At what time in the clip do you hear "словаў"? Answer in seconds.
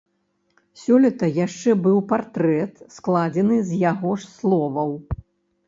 4.35-4.91